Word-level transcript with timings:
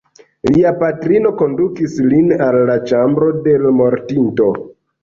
Lia 0.53 0.71
patrino 0.83 1.33
kondukis 1.43 1.99
lin 2.15 2.35
al 2.49 2.59
la 2.71 2.79
ĉambro 2.89 3.31
de 3.47 3.59
l' 3.67 3.79
mortinto. 3.85 4.55